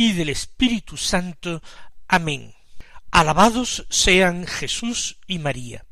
y 0.00 0.14
del 0.14 0.30
Espíritu 0.30 0.96
Santo. 0.96 1.62
Amén. 2.08 2.54
Alabados 3.10 3.84
sean 3.90 4.46
Jesús 4.46 5.18
y 5.26 5.38
María. 5.38 5.84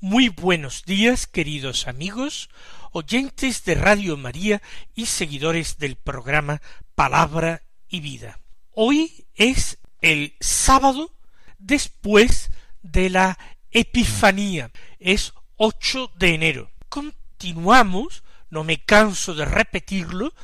Muy 0.00 0.28
buenos 0.28 0.84
días, 0.84 1.26
queridos 1.26 1.88
amigos, 1.88 2.50
oyentes 2.90 3.64
de 3.64 3.74
Radio 3.74 4.18
María 4.18 4.60
y 4.94 5.06
seguidores 5.06 5.78
del 5.78 5.96
programa 5.96 6.60
Palabra 6.94 7.62
y 7.88 8.00
Vida. 8.00 8.38
Hoy 8.70 9.24
es 9.34 9.78
el 10.02 10.36
sábado 10.38 11.10
después 11.58 12.50
de 12.82 13.08
la 13.08 13.38
Epifanía. 13.70 14.70
Es 14.98 15.32
8 15.56 16.12
de 16.18 16.34
enero. 16.34 16.70
Continuamos 16.90 18.22
no 18.52 18.64
me 18.64 18.84
canso 18.84 19.34
de 19.34 19.46
repetirlo, 19.46 20.34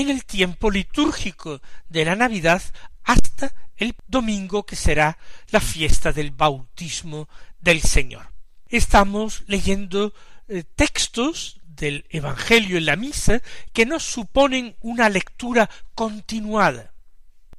en 0.00 0.10
el 0.10 0.24
tiempo 0.24 0.70
litúrgico 0.70 1.60
de 1.88 2.04
la 2.04 2.16
Navidad 2.16 2.62
hasta 3.04 3.54
el 3.76 3.94
domingo 4.06 4.64
que 4.64 4.76
será 4.76 5.18
la 5.50 5.60
fiesta 5.60 6.12
del 6.12 6.30
bautismo 6.30 7.28
del 7.60 7.82
Señor. 7.82 8.32
Estamos 8.68 9.42
leyendo 9.46 10.14
eh, 10.48 10.64
textos 10.74 11.60
del 11.64 12.06
Evangelio 12.08 12.78
en 12.78 12.86
la 12.86 12.96
misa 12.96 13.42
que 13.72 13.84
nos 13.84 14.02
suponen 14.02 14.76
una 14.80 15.08
lectura 15.08 15.68
continuada, 15.94 16.92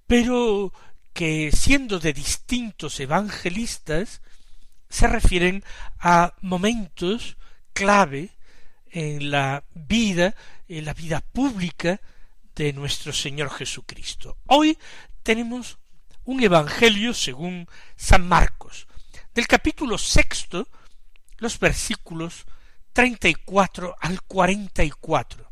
pero 0.07 0.73
que 1.13 1.51
siendo 1.51 1.99
de 1.99 2.13
distintos 2.13 2.99
evangelistas 2.99 4.21
se 4.89 5.07
refieren 5.07 5.63
a 5.99 6.33
momentos 6.41 7.37
clave 7.73 8.31
en 8.89 9.31
la 9.31 9.63
vida, 9.73 10.35
en 10.67 10.85
la 10.85 10.93
vida 10.93 11.21
pública 11.21 12.01
de 12.55 12.73
nuestro 12.73 13.13
Señor 13.13 13.49
Jesucristo. 13.49 14.37
Hoy 14.47 14.77
tenemos 15.23 15.77
un 16.23 16.43
Evangelio 16.43 17.13
según 17.13 17.67
San 17.95 18.27
Marcos, 18.27 18.87
del 19.33 19.47
capítulo 19.47 19.97
sexto, 19.97 20.67
los 21.37 21.59
versículos 21.59 22.45
treinta 22.93 23.29
y 23.29 23.35
cuatro 23.35 23.95
al 23.99 24.21
cuarenta 24.21 24.83
y 24.83 24.91
cuatro, 24.91 25.51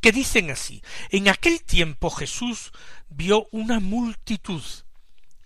que 0.00 0.12
dicen 0.12 0.50
así, 0.50 0.82
en 1.10 1.28
aquel 1.28 1.62
tiempo 1.62 2.10
Jesús 2.10 2.72
vio 3.08 3.48
una 3.50 3.80
multitud 3.80 4.62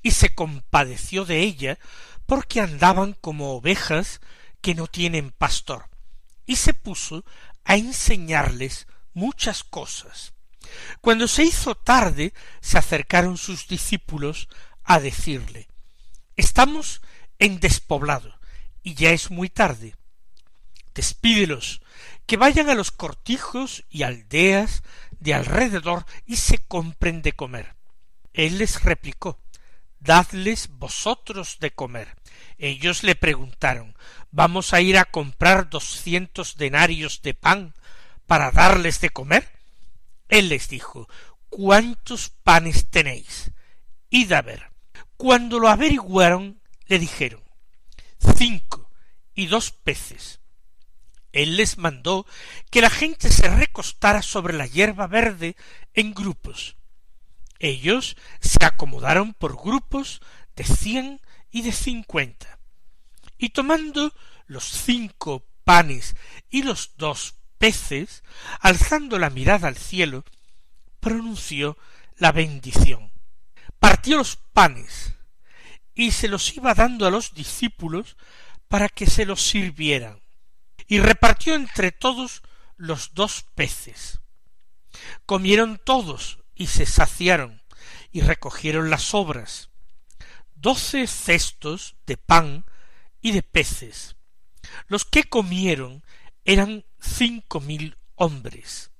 y 0.02 0.10
se 0.10 0.34
compadeció 0.34 1.24
de 1.24 1.40
ella 1.40 1.78
porque 2.26 2.60
andaban 2.60 3.14
como 3.14 3.54
ovejas 3.54 4.20
que 4.60 4.74
no 4.74 4.86
tienen 4.86 5.30
pastor 5.30 5.88
y 6.44 6.56
se 6.56 6.74
puso 6.74 7.24
a 7.64 7.76
enseñarles 7.76 8.86
muchas 9.14 9.62
cosas. 9.64 10.34
Cuando 11.00 11.28
se 11.28 11.44
hizo 11.44 11.74
tarde, 11.74 12.32
se 12.60 12.78
acercaron 12.78 13.36
sus 13.38 13.68
discípulos 13.68 14.48
a 14.84 15.00
decirle 15.00 15.68
Estamos 16.36 17.00
en 17.38 17.60
despoblado, 17.60 18.38
y 18.82 18.94
ya 18.94 19.10
es 19.10 19.30
muy 19.30 19.48
tarde. 19.48 19.94
Despídelos, 20.94 21.82
que 22.26 22.36
vayan 22.36 22.70
a 22.70 22.74
los 22.74 22.90
cortijos 22.90 23.84
y 23.90 24.02
aldeas 24.02 24.82
de 25.18 25.34
alrededor 25.34 26.06
y 26.26 26.36
se 26.36 26.58
compren 26.58 27.22
de 27.22 27.32
comer. 27.32 27.74
Él 28.32 28.58
les 28.58 28.82
replicó 28.82 29.38
Dadles 29.98 30.68
vosotros 30.68 31.58
de 31.60 31.72
comer. 31.72 32.16
Ellos 32.56 33.02
le 33.02 33.16
preguntaron 33.16 33.94
¿Vamos 34.30 34.72
a 34.72 34.80
ir 34.80 34.96
a 34.96 35.04
comprar 35.04 35.68
doscientos 35.68 36.56
denarios 36.56 37.20
de 37.22 37.34
pan 37.34 37.74
para 38.26 38.50
darles 38.50 39.00
de 39.00 39.10
comer? 39.10 39.59
Él 40.30 40.48
les 40.48 40.68
dijo 40.68 41.08
¿Cuántos 41.48 42.30
panes 42.30 42.88
tenéis? 42.88 43.50
Id 44.08 44.32
a 44.32 44.42
ver. 44.42 44.70
Cuando 45.16 45.58
lo 45.58 45.68
averiguaron, 45.68 46.60
le 46.86 46.98
dijeron 46.98 47.42
cinco 48.36 48.90
y 49.34 49.46
dos 49.46 49.70
peces. 49.70 50.40
Él 51.32 51.56
les 51.56 51.78
mandó 51.78 52.26
que 52.70 52.80
la 52.80 52.90
gente 52.90 53.30
se 53.30 53.48
recostara 53.48 54.22
sobre 54.22 54.54
la 54.54 54.66
hierba 54.66 55.06
verde 55.06 55.56
en 55.94 56.14
grupos. 56.14 56.76
Ellos 57.58 58.16
se 58.40 58.64
acomodaron 58.64 59.34
por 59.34 59.56
grupos 59.56 60.20
de 60.56 60.64
cien 60.64 61.20
y 61.50 61.62
de 61.62 61.72
cincuenta 61.72 62.58
y 63.36 63.50
tomando 63.50 64.14
los 64.46 64.64
cinco 64.64 65.46
panes 65.64 66.14
y 66.50 66.62
los 66.62 66.92
dos 66.96 67.34
peces, 67.60 68.24
alzando 68.58 69.18
la 69.18 69.28
mirada 69.28 69.68
al 69.68 69.76
cielo, 69.76 70.24
pronunció 70.98 71.76
la 72.16 72.32
bendición. 72.32 73.12
Partió 73.78 74.16
los 74.16 74.36
panes 74.36 75.12
y 75.94 76.12
se 76.12 76.28
los 76.28 76.56
iba 76.56 76.74
dando 76.74 77.06
a 77.06 77.10
los 77.10 77.34
discípulos 77.34 78.16
para 78.66 78.88
que 78.88 79.06
se 79.06 79.26
los 79.26 79.42
sirvieran, 79.42 80.22
y 80.86 81.00
repartió 81.00 81.54
entre 81.54 81.92
todos 81.92 82.42
los 82.76 83.12
dos 83.12 83.44
peces. 83.54 84.20
Comieron 85.26 85.78
todos 85.84 86.38
y 86.54 86.68
se 86.68 86.86
saciaron, 86.86 87.62
y 88.10 88.22
recogieron 88.22 88.88
las 88.88 89.02
sobras, 89.02 89.68
doce 90.54 91.06
cestos 91.06 91.96
de 92.06 92.16
pan 92.16 92.64
y 93.20 93.32
de 93.32 93.42
peces. 93.42 94.16
Los 94.86 95.04
que 95.04 95.24
comieron 95.24 96.02
eran 96.44 96.84
cinco 97.00 97.60
mil 97.60 97.96
hombres. 98.14 98.90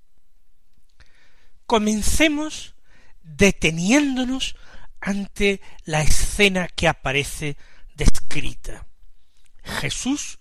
Comencemos 1.67 2.75
deteniéndonos 3.23 4.57
ante 5.01 5.61
la 5.85 6.03
escena 6.03 6.69
que 6.69 6.89
aparece 6.89 7.57
descrita. 7.95 8.87
Jesús 9.63 10.39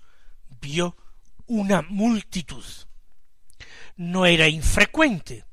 vio 0.61 0.97
una 1.45 1.81
multitud. 1.81 2.65
No 3.95 4.25
era 4.25 4.47
infrecuente. 4.47 5.45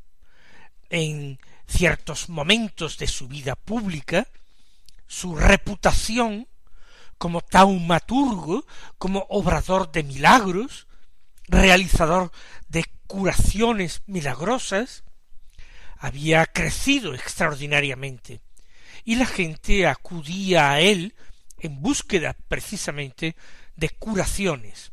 En 0.88 1.38
ciertos 1.66 2.28
momentos 2.28 2.96
de 2.98 3.08
su 3.08 3.26
vida 3.26 3.56
pública, 3.56 4.28
su 5.06 5.34
reputación 5.34 6.48
como 7.18 7.40
taumaturgo, 7.40 8.66
como 8.98 9.26
obrador 9.28 9.90
de 9.90 10.02
milagros, 10.02 10.85
realizador 11.48 12.32
de 12.68 12.84
curaciones 13.06 14.02
milagrosas, 14.06 15.04
había 15.98 16.46
crecido 16.46 17.14
extraordinariamente, 17.14 18.40
y 19.04 19.16
la 19.16 19.26
gente 19.26 19.86
acudía 19.86 20.72
a 20.72 20.80
él 20.80 21.14
en 21.58 21.80
búsqueda 21.80 22.36
precisamente 22.48 23.36
de 23.76 23.90
curaciones. 23.90 24.92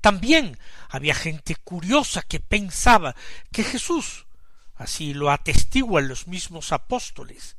También 0.00 0.58
había 0.88 1.14
gente 1.14 1.56
curiosa 1.56 2.22
que 2.22 2.40
pensaba 2.40 3.14
que 3.52 3.64
Jesús, 3.64 4.26
así 4.76 5.12
lo 5.12 5.30
atestiguan 5.30 6.08
los 6.08 6.28
mismos 6.28 6.72
apóstoles, 6.72 7.56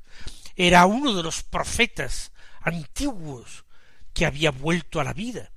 era 0.56 0.86
uno 0.86 1.14
de 1.14 1.24
los 1.24 1.44
profetas 1.44 2.32
antiguos 2.62 3.66
que 4.14 4.26
había 4.26 4.52
vuelto 4.52 5.00
a 5.00 5.04
la 5.04 5.14
vida. 5.14 5.52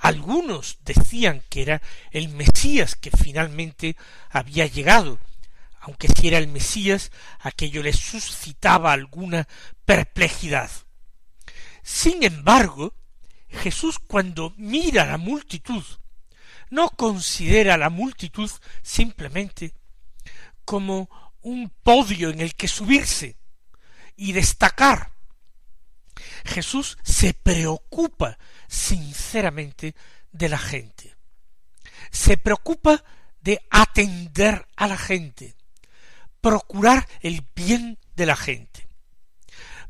Algunos 0.00 0.78
decían 0.82 1.42
que 1.50 1.62
era 1.62 1.82
el 2.10 2.30
Mesías 2.30 2.94
que 2.94 3.10
finalmente 3.10 3.96
había 4.30 4.66
llegado, 4.66 5.18
aunque 5.80 6.08
si 6.08 6.28
era 6.28 6.38
el 6.38 6.48
Mesías, 6.48 7.12
aquello 7.38 7.82
les 7.82 7.96
suscitaba 7.96 8.92
alguna 8.92 9.46
perplejidad. 9.84 10.70
Sin 11.82 12.22
embargo, 12.22 12.94
Jesús 13.50 13.98
cuando 13.98 14.54
mira 14.56 15.02
a 15.02 15.06
la 15.06 15.18
multitud, 15.18 15.84
no 16.70 16.88
considera 16.90 17.74
a 17.74 17.78
la 17.78 17.90
multitud 17.90 18.50
simplemente 18.82 19.74
como 20.64 21.10
un 21.42 21.70
podio 21.82 22.30
en 22.30 22.40
el 22.40 22.54
que 22.54 22.68
subirse 22.68 23.36
y 24.16 24.32
destacar, 24.32 25.12
Jesús 26.44 26.98
se 27.02 27.34
preocupa 27.34 28.38
sinceramente 28.68 29.94
de 30.32 30.48
la 30.48 30.58
gente. 30.58 31.16
Se 32.10 32.36
preocupa 32.36 33.04
de 33.40 33.60
atender 33.70 34.66
a 34.76 34.86
la 34.86 34.98
gente, 34.98 35.54
procurar 36.40 37.08
el 37.20 37.46
bien 37.54 37.98
de 38.16 38.26
la 38.26 38.36
gente. 38.36 38.88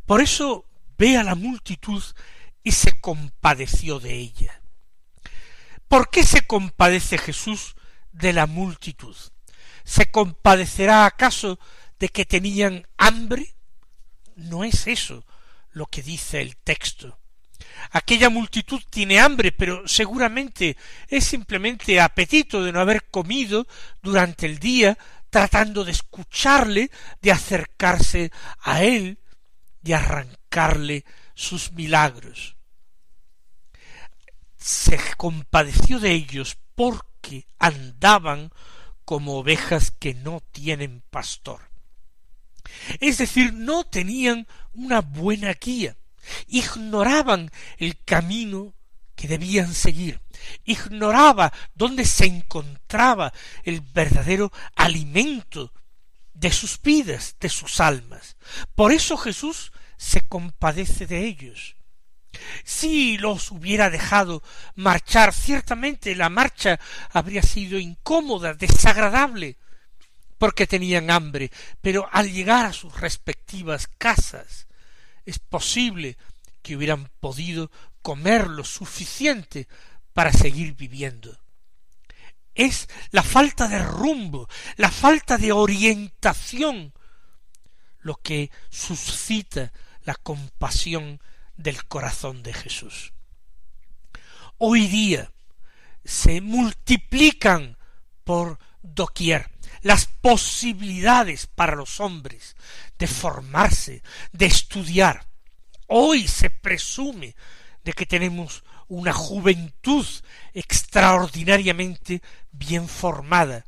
Por 0.07 0.21
eso 0.21 0.67
ve 0.99 1.17
a 1.17 1.25
la 1.25 1.35
multitud 1.35 2.03
y 2.63 2.73
se 2.73 3.01
compadeció 3.01 4.01
de 4.01 4.15
ella. 4.15 4.61
¿Por 5.89 6.11
qué 6.11 6.25
se 6.25 6.47
compadece 6.47 7.19
Jesús 7.19 7.75
de 8.13 8.33
la 8.33 8.47
multitud? 8.47 9.17
¿Se 9.85 10.11
compadecerá 10.11 11.07
acaso 11.07 11.59
de 11.99 12.09
que 12.09 12.25
tenían 12.25 12.87
hambre? 12.97 13.55
No 14.37 14.63
es 14.65 14.87
eso 14.87 15.25
lo 15.73 15.87
que 15.87 16.03
dice 16.03 16.41
el 16.41 16.57
texto. 16.57 17.19
Aquella 17.93 18.31
multitud 18.31 18.81
tiene 18.91 19.21
hambre, 19.21 19.53
pero 19.53 19.87
seguramente 19.87 20.77
es 21.09 21.25
simplemente 21.25 22.01
apetito 22.01 22.63
de 22.63 22.73
no 22.73 22.81
haber 22.81 23.09
comido 23.11 23.67
durante 24.03 24.47
el 24.47 24.59
día, 24.59 24.99
tratando 25.31 25.85
de 25.85 25.93
escucharle, 25.93 26.91
de 27.21 27.33
acercarse 27.33 28.31
a 28.61 28.83
él, 28.83 29.19
de 29.81 29.95
arrancarle 29.95 31.05
sus 31.35 31.73
milagros. 31.73 32.57
Se 34.57 34.99
compadeció 35.17 35.99
de 36.01 36.13
ellos 36.13 36.59
porque 36.75 37.47
andaban 37.59 38.51
como 39.05 39.39
ovejas 39.39 39.91
que 39.91 40.15
no 40.15 40.43
tienen 40.53 41.03
pastor. 41.11 41.70
Es 43.01 43.19
decir, 43.19 43.53
no 43.53 43.85
tenían 43.85 44.47
una 44.75 45.01
buena 45.01 45.53
guía, 45.55 45.97
ignoraban 46.47 47.51
el 47.79 48.03
camino 48.05 48.75
que 49.15 49.29
debían 49.29 49.75
seguir, 49.75 50.21
ignoraba 50.65 51.53
dónde 51.75 52.05
se 52.05 52.27
encontraba 52.27 53.33
el 53.65 53.81
verdadero 53.81 54.51
alimento 54.77 55.73
de 56.33 56.51
sus 56.51 56.81
vidas, 56.81 57.37
de 57.39 57.51
sus 57.51 57.81
almas. 57.81 58.37
Por 58.75 58.93
eso 58.93 59.17
Jesús 59.19 59.73
se 59.99 60.27
compadece 60.27 61.07
de 61.07 61.27
ellos. 61.27 61.77
Si 62.65 63.19
los 63.19 63.51
hubiera 63.51 63.91
dejado 63.91 64.43
marchar, 64.75 65.35
ciertamente 65.35 66.15
la 66.15 66.31
marcha 66.31 66.81
habría 67.11 67.43
sido 67.43 67.79
incómoda, 67.79 68.55
desagradable, 68.55 69.59
porque 70.41 70.67
tenían 70.67 71.11
hambre, 71.11 71.51
pero 71.83 72.09
al 72.11 72.33
llegar 72.33 72.65
a 72.65 72.73
sus 72.73 72.99
respectivas 72.99 73.89
casas, 73.99 74.69
es 75.27 75.39
posible 75.39 76.17
que 76.63 76.77
hubieran 76.77 77.11
podido 77.21 77.71
comer 78.01 78.47
lo 78.47 78.65
suficiente 78.65 79.69
para 80.15 80.33
seguir 80.33 80.73
viviendo. 80.73 81.39
Es 82.55 82.89
la 83.11 83.23
falta 83.23 83.69
de 83.69 83.83
rumbo, 83.83 84.49
la 84.77 84.91
falta 84.91 85.37
de 85.37 85.53
orientación, 85.53 86.95
lo 87.99 88.15
que 88.17 88.51
suscita 88.71 89.75
la 90.05 90.15
compasión 90.15 91.21
del 91.59 91.85
corazón 91.85 92.43
de 92.43 92.55
Jesús. 92.55 93.13
Hoy 94.57 94.87
día 94.87 95.33
se 96.03 96.41
multiplican 96.41 97.77
por 98.25 98.59
doquier 98.81 99.51
las 99.83 100.07
posibilidades 100.07 101.47
para 101.47 101.77
los 101.77 102.01
hombres 102.01 102.57
de 102.99 103.07
formarse, 103.07 104.03
de 104.33 104.47
estudiar. 104.47 105.27
Hoy 105.87 106.29
se 106.29 106.51
presume 106.51 107.35
de 107.85 107.93
que 107.93 108.07
tenemos 108.07 108.63
una 108.89 109.13
juventud 109.13 110.07
extraordinariamente 110.53 112.23
bien 112.53 112.89
formada. 112.89 113.65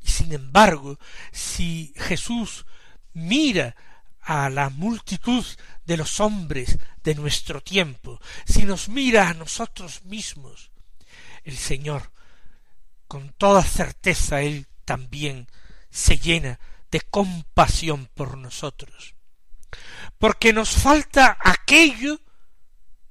Y 0.00 0.08
sin 0.08 0.32
embargo, 0.32 0.98
si 1.32 1.92
Jesús 1.96 2.64
mira 3.12 3.74
a 4.20 4.48
la 4.48 4.70
multitud 4.70 5.44
de 5.84 5.96
los 5.96 6.20
hombres 6.20 6.78
de 7.02 7.14
nuestro 7.14 7.62
tiempo, 7.62 8.20
si 8.46 8.64
nos 8.64 8.88
mira 8.88 9.28
a 9.28 9.34
nosotros 9.34 10.04
mismos, 10.04 10.70
el 11.42 11.56
Señor, 11.56 12.10
con 13.06 13.30
toda 13.36 13.62
certeza, 13.62 14.40
Él 14.40 14.66
también 14.84 15.48
se 15.90 16.18
llena 16.18 16.58
de 16.90 17.00
compasión 17.00 18.08
por 18.14 18.36
nosotros. 18.36 19.14
Porque 20.18 20.52
nos 20.52 20.70
falta 20.70 21.36
aquello 21.40 22.20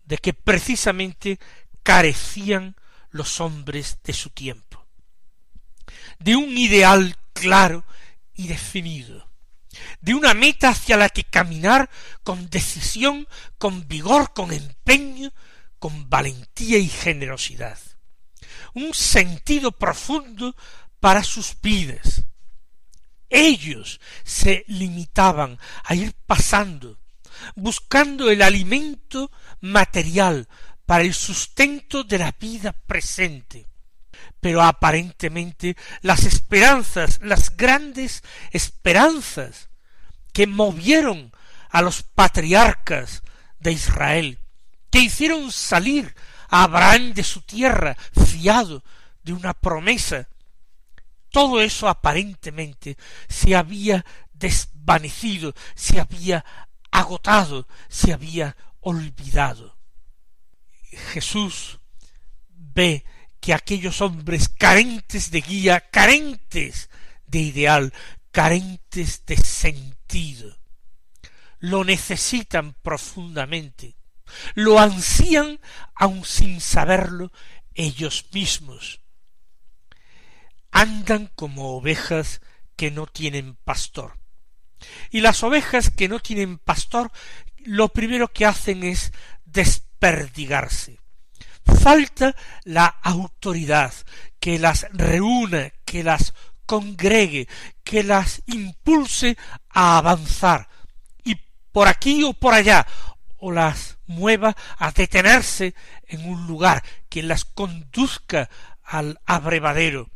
de 0.06 0.18
que 0.18 0.34
precisamente 0.34 1.40
carecían 1.84 2.76
los 3.10 3.40
hombres 3.40 4.00
de 4.04 4.14
su 4.14 4.30
tiempo. 4.30 4.86
De 6.20 6.36
un 6.36 6.58
ideal 6.58 7.18
claro 7.34 7.86
y 8.34 8.48
definido, 8.48 9.30
de 10.02 10.14
una 10.14 10.34
meta 10.34 10.70
hacia 10.70 10.98
la 10.98 11.10
que 11.10 11.24
caminar 11.24 11.90
con 12.24 12.50
decisión, 12.50 13.28
con 13.58 13.88
vigor, 13.88 14.34
con 14.34 14.52
empeño, 14.52 15.32
con 15.80 16.10
valentía 16.10 16.78
y 16.78 16.88
generosidad. 16.88 17.78
Un 18.74 18.94
sentido 18.94 19.72
profundo 19.72 20.56
para 21.04 21.22
sus 21.22 21.58
vidas. 21.62 22.24
Ellos 23.30 24.00
se 24.24 24.64
limitaban 24.70 25.60
a 25.84 25.96
ir 25.96 26.14
pasando, 26.26 26.98
buscando 27.58 28.32
el 28.32 28.42
alimento 28.42 29.30
material 29.60 30.48
para 30.86 31.04
el 31.04 31.14
sustento 31.14 32.06
de 32.06 32.20
la 32.20 32.32
vida 32.40 32.72
presente. 32.72 33.68
Pero 34.40 34.62
aparentemente 34.62 35.76
las 36.04 36.24
esperanzas, 36.24 37.20
las 37.22 37.58
grandes 37.58 38.24
esperanzas 38.52 39.68
que 40.32 40.48
movieron 40.48 41.34
a 41.70 41.82
los 41.82 42.04
patriarcas 42.04 43.24
de 43.60 43.74
Israel, 43.74 44.40
que 44.90 45.00
hicieron 45.00 45.52
salir 45.52 46.16
a 46.48 46.64
Abraham 46.64 47.14
de 47.14 47.26
su 47.26 47.42
tierra 47.42 47.98
fiado 48.26 48.86
de 49.22 49.34
una 49.34 49.54
promesa, 49.54 50.30
todo 51.34 51.62
eso 51.62 51.90
aparentemente 51.90 52.96
se 53.28 53.56
había 53.56 54.06
desvanecido, 54.34 55.56
se 55.74 56.00
había 56.00 56.46
agotado, 56.92 57.68
se 57.90 58.14
había 58.14 58.56
olvidado. 58.82 59.76
Jesús 61.12 61.80
ve 62.50 63.04
que 63.40 63.56
aquellos 63.56 64.00
hombres 64.02 64.48
carentes 64.48 65.32
de 65.32 65.42
guía, 65.42 65.90
carentes 65.90 66.92
de 67.26 67.40
ideal, 67.40 67.94
carentes 68.32 69.26
de 69.26 69.38
sentido, 69.38 70.56
lo 71.58 71.84
necesitan 71.84 72.76
profundamente, 72.84 73.96
lo 74.54 74.80
ansían 74.80 75.60
aun 75.96 76.24
sin 76.26 76.62
saberlo 76.62 77.32
ellos 77.74 78.28
mismos. 78.34 79.03
Andan 80.74 81.32
como 81.36 81.78
ovejas 81.78 82.42
que 82.76 82.92
no 82.92 83.08
tienen 83.08 83.56
pastor. 83.64 84.18
Y 85.12 85.22
las 85.22 85.44
ovejas 85.44 85.90
que 85.92 86.10
no 86.10 86.20
tienen 86.20 86.58
pastor, 86.58 87.12
lo 87.58 87.90
primero 87.90 88.28
que 88.34 88.46
hacen 88.46 88.84
es 88.84 89.14
desperdigarse. 89.46 91.00
Falta 91.82 92.36
la 92.64 92.88
autoridad 92.88 93.94
que 94.40 94.60
las 94.60 94.88
reúna, 94.92 95.72
que 95.86 96.04
las 96.04 96.34
congregue, 96.66 97.48
que 97.84 98.04
las 98.04 98.42
impulse 98.48 99.38
a 99.70 99.98
avanzar, 99.98 100.68
y 101.24 101.36
por 101.72 101.88
aquí 101.88 102.24
o 102.24 102.34
por 102.34 102.54
allá, 102.54 102.86
o 103.38 103.52
las 103.52 103.98
mueva 104.08 104.56
a 104.78 104.92
detenerse 104.92 105.76
en 106.08 106.28
un 106.28 106.48
lugar, 106.48 106.84
que 107.10 107.24
las 107.24 107.46
conduzca 107.46 108.50
al 108.84 109.20
abrevadero. 109.26 110.10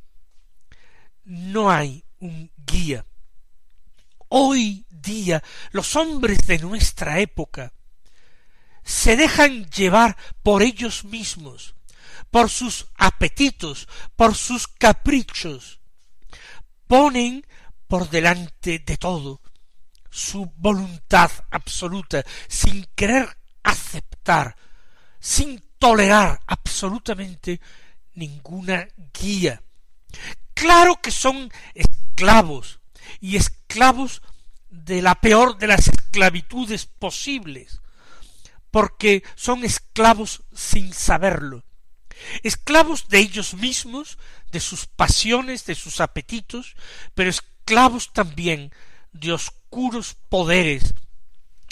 No 1.28 1.70
hay 1.70 2.06
un 2.20 2.50
guía. 2.56 3.06
Hoy 4.30 4.86
día 4.90 5.44
los 5.72 5.98
hombres 5.98 6.48
de 6.48 6.58
nuestra 6.60 7.20
época 7.20 7.74
se 8.82 9.18
dejan 9.18 9.70
llevar 9.70 10.16
por 10.42 10.64
ellos 10.64 11.04
mismos, 11.04 11.76
por 12.32 12.50
sus 12.50 12.88
apetitos, 12.96 13.90
por 14.16 14.36
sus 14.36 14.70
caprichos. 14.70 15.82
Ponen 16.88 17.46
por 17.88 18.10
delante 18.10 18.80
de 18.80 18.96
todo 18.96 19.42
su 20.10 20.50
voluntad 20.56 21.30
absoluta, 21.52 22.24
sin 22.48 22.86
querer 22.96 23.38
aceptar, 23.64 24.56
sin 25.20 25.62
tolerar 25.78 26.40
absolutamente 26.48 27.60
ninguna 28.14 28.88
guía. 29.14 29.62
Claro 30.58 31.00
que 31.04 31.12
son 31.12 31.52
esclavos, 31.76 32.80
y 33.22 33.36
esclavos 33.36 34.24
de 34.72 35.04
la 35.04 35.14
peor 35.22 35.60
de 35.60 35.68
las 35.68 35.88
esclavitudes 35.88 36.88
posibles, 36.88 37.80
porque 38.72 39.24
son 39.36 39.64
esclavos 39.64 40.42
sin 40.56 40.94
saberlo, 40.94 41.64
esclavos 42.42 43.08
de 43.08 43.20
ellos 43.20 43.54
mismos, 43.54 44.18
de 44.52 44.60
sus 44.60 44.88
pasiones, 44.88 45.68
de 45.68 45.76
sus 45.76 46.02
apetitos, 46.02 46.76
pero 47.14 47.30
esclavos 47.30 48.12
también 48.12 48.74
de 49.12 49.34
oscuros 49.34 50.16
poderes 50.28 50.96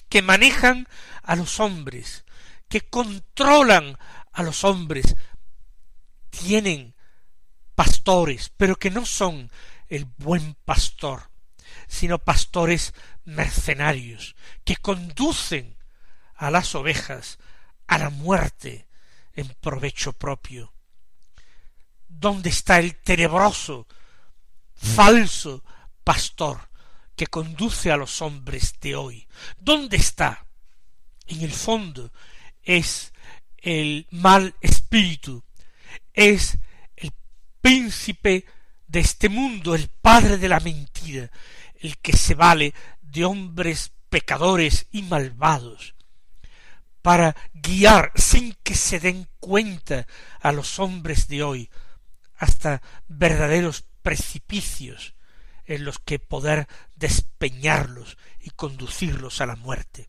que 0.09 0.21
manejan 0.21 0.87
a 1.23 1.35
los 1.35 1.59
hombres, 1.59 2.23
que 2.69 2.81
controlan 2.81 3.97
a 4.31 4.43
los 4.43 4.63
hombres, 4.63 5.15
tienen 6.29 6.94
pastores, 7.75 8.51
pero 8.57 8.77
que 8.77 8.89
no 8.89 9.05
son 9.05 9.51
el 9.87 10.05
buen 10.17 10.55
pastor, 10.65 11.29
sino 11.87 12.19
pastores 12.19 12.93
mercenarios, 13.25 14.35
que 14.63 14.77
conducen 14.77 15.77
a 16.35 16.49
las 16.49 16.75
ovejas 16.75 17.37
a 17.87 17.97
la 17.97 18.09
muerte 18.09 18.87
en 19.33 19.47
provecho 19.61 20.13
propio. 20.13 20.73
¿Dónde 22.07 22.49
está 22.49 22.79
el 22.79 22.95
tenebroso, 22.95 23.87
falso 24.75 25.63
pastor 26.03 26.69
que 27.15 27.27
conduce 27.27 27.91
a 27.91 27.97
los 27.97 28.21
hombres 28.21 28.75
de 28.79 28.95
hoy? 28.95 29.27
¿Dónde 29.59 29.97
está? 29.97 30.45
En 31.27 31.41
el 31.41 31.51
fondo 31.51 32.11
es 32.63 33.13
el 33.57 34.07
mal 34.11 34.55
espíritu, 34.61 35.43
es 36.13 36.57
príncipe 37.65 38.45
de 38.85 38.99
este 38.99 39.27
mundo, 39.27 39.73
el 39.73 39.87
padre 39.89 40.37
de 40.37 40.47
la 40.47 40.59
mentira, 40.59 41.31
el 41.79 41.97
que 41.97 42.15
se 42.15 42.35
vale 42.35 42.75
de 43.01 43.25
hombres 43.25 43.91
pecadores 44.07 44.85
y 44.91 45.01
malvados, 45.01 45.95
para 47.01 47.35
guiar 47.55 48.11
sin 48.13 48.55
que 48.61 48.75
se 48.75 48.99
den 48.99 49.27
cuenta 49.39 50.05
a 50.41 50.51
los 50.51 50.77
hombres 50.77 51.27
de 51.27 51.41
hoy 51.41 51.71
hasta 52.37 52.83
verdaderos 53.07 53.83
precipicios 54.03 55.15
en 55.65 55.85
los 55.85 55.97
que 55.97 56.19
poder 56.19 56.67
despeñarlos 56.95 58.15
y 58.41 58.51
conducirlos 58.51 59.41
a 59.41 59.47
la 59.47 59.55
muerte. 59.55 60.07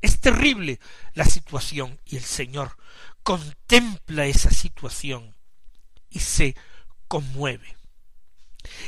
Es 0.00 0.20
terrible 0.20 0.80
la 1.12 1.26
situación 1.26 2.00
y 2.06 2.16
el 2.16 2.24
Señor 2.24 2.78
contempla 3.22 4.24
esa 4.24 4.48
situación 4.48 5.36
y 6.08 6.20
se 6.20 6.56
conmueve. 7.08 7.76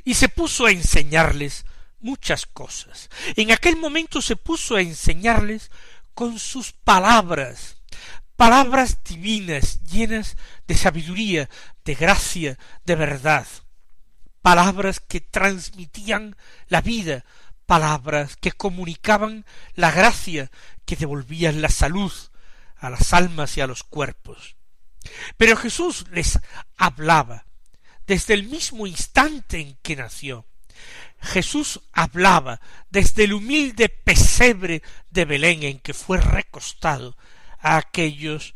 Y 0.05 0.15
se 0.15 0.29
puso 0.29 0.67
a 0.67 0.71
enseñarles 0.71 1.65
muchas 2.01 2.47
cosas. 2.47 3.11
En 3.37 3.53
aquel 3.53 3.77
momento 3.77 4.23
se 4.23 4.37
puso 4.37 4.77
a 4.77 4.83
enseñarles 4.83 5.71
con 6.15 6.39
sus 6.39 6.73
palabras, 6.73 7.77
palabras 8.37 8.99
divinas, 9.05 9.83
llenas 9.85 10.37
de 10.67 10.77
sabiduría, 10.77 11.51
de 11.85 11.95
gracia, 11.95 12.59
de 12.85 12.95
verdad, 12.95 13.47
palabras 14.41 15.01
que 15.01 15.21
transmitían 15.21 16.37
la 16.69 16.81
vida, 16.81 17.25
palabras 17.67 18.37
que 18.37 18.53
comunicaban 18.53 19.45
la 19.75 19.91
gracia, 19.91 20.51
que 20.85 20.97
devolvían 20.97 21.61
la 21.61 21.69
salud 21.69 22.13
a 22.77 22.91
las 22.91 23.13
almas 23.13 23.57
y 23.57 23.61
a 23.61 23.67
los 23.67 23.83
cuerpos. 23.83 24.57
Pero 25.37 25.57
Jesús 25.57 26.07
les 26.11 26.39
hablaba 26.77 27.47
desde 28.07 28.35
el 28.35 28.45
mismo 28.45 28.87
instante 28.87 29.61
en 29.61 29.77
que 29.83 29.97
nació, 29.97 30.47
Jesús 31.21 31.81
hablaba 31.93 32.61
desde 32.91 33.25
el 33.25 33.33
humilde 33.33 33.89
pesebre 33.89 34.83
de 35.11 35.25
Belén 35.25 35.63
en 35.63 35.79
que 35.81 35.95
fue 35.95 36.21
recostado 36.21 37.17
a 37.59 37.77
aquellos 37.77 38.55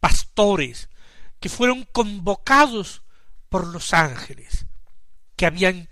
pastores 0.00 0.88
que 1.40 1.48
fueron 1.48 1.84
convocados 1.84 3.02
por 3.48 3.66
los 3.66 3.92
ángeles, 3.92 4.66
que 5.36 5.46
habían 5.46 5.88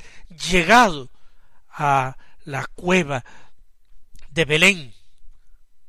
llegado 0.51 1.11
a 1.69 2.17
la 2.45 2.67
cueva 2.67 3.25
de 4.31 4.45
Belén, 4.45 4.95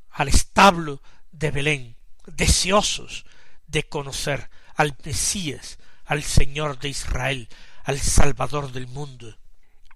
al 0.10 0.28
establo 0.28 1.02
de 1.32 1.52
Belén, 1.52 1.98
deseosos 2.26 3.26
de 3.68 3.84
conocer 3.84 4.50
al 4.76 4.96
Mesías, 5.04 5.78
al 6.06 6.24
Señor 6.24 6.80
de 6.80 6.90
Israel, 6.90 7.50
al 7.84 8.00
Salvador 8.00 8.72
del 8.72 8.88
mundo. 8.88 9.38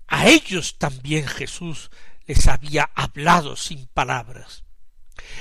A 0.08 0.28
ellos 0.28 0.78
también 0.78 1.28
Jesús 1.28 1.92
les 2.26 2.48
había 2.48 2.90
hablado 2.96 3.56
sin 3.56 3.88
palabras. 3.88 4.64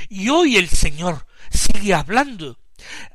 Y 0.08 0.28
hoy 0.28 0.56
el 0.56 0.68
Señor 0.68 1.26
sigue 1.50 1.94
hablando, 1.94 2.58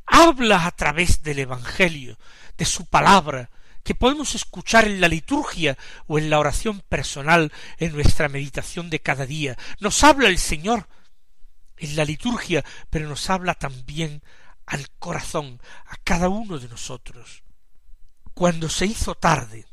habla 0.05 0.65
a 0.65 0.71
través 0.71 1.23
del 1.23 1.39
Evangelio, 1.39 2.17
de 2.57 2.65
su 2.65 2.85
palabra, 2.85 3.49
que 3.83 3.95
podemos 3.95 4.35
escuchar 4.35 4.85
en 4.85 5.01
la 5.01 5.07
liturgia 5.07 5.77
o 6.07 6.17
en 6.17 6.29
la 6.29 6.39
oración 6.39 6.81
personal, 6.87 7.51
en 7.77 7.91
nuestra 7.91 8.29
meditación 8.29 8.89
de 8.89 9.01
cada 9.01 9.25
día. 9.25 9.57
Nos 9.79 10.03
habla 10.03 10.29
el 10.29 10.37
Señor 10.37 10.87
en 11.77 11.95
la 11.95 12.05
liturgia, 12.05 12.63
pero 12.89 13.07
nos 13.09 13.29
habla 13.29 13.55
también 13.55 14.23
al 14.65 14.89
corazón, 14.91 15.61
a 15.85 15.97
cada 15.97 16.29
uno 16.29 16.59
de 16.59 16.69
nosotros. 16.69 17.42
Cuando 18.33 18.69
se 18.69 18.85
hizo 18.85 19.15
tarde, 19.15 19.65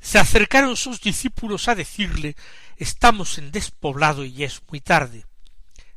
se 0.00 0.18
acercaron 0.18 0.76
sus 0.76 1.00
discípulos 1.00 1.68
a 1.68 1.74
decirle 1.74 2.36
estamos 2.76 3.38
en 3.38 3.50
despoblado 3.50 4.24
y 4.24 4.44
es 4.44 4.62
muy 4.68 4.80
tarde. 4.80 5.26